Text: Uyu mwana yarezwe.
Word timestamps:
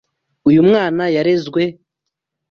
Uyu 0.49 0.61
mwana 0.69 1.03
yarezwe. 1.15 1.61